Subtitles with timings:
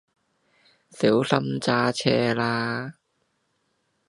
[0.89, 2.93] 小心揸車喇